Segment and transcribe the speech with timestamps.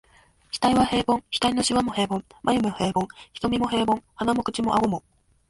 [0.59, 3.07] 額は平凡、額の皺も平凡、眉も平凡、
[3.47, 5.03] 眼も平凡、鼻も口も顎も、